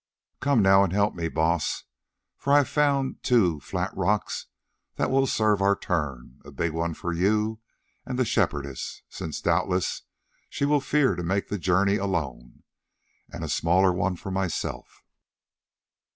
[0.39, 1.83] Come now and help me, Baas,
[2.35, 4.47] for I have found two flat rocks
[4.95, 7.59] that will serve our turn, a big one for you
[8.03, 10.01] and the Shepherdess, since doubtless
[10.49, 12.63] she will fear to make this journey alone,
[13.31, 15.03] and a smaller one for myself."